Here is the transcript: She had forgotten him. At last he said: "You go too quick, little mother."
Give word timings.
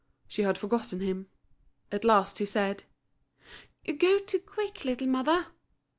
She 0.27 0.41
had 0.41 0.57
forgotten 0.57 0.99
him. 0.99 1.27
At 1.91 2.03
last 2.03 2.39
he 2.39 2.45
said: 2.47 2.85
"You 3.83 3.93
go 3.95 4.17
too 4.17 4.39
quick, 4.39 4.83
little 4.83 5.05
mother." 5.07 5.45